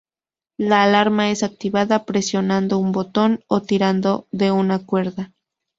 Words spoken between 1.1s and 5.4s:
es activada presionando un botón o tirando de una cuerda.